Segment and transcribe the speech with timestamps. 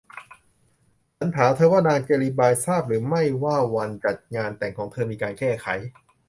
[1.17, 5.67] ฉันถามเธอว่า นางเจลลีบายทราบหรือไม่ว่าวันจัดงานแต่งของเธอมีการแก้ไข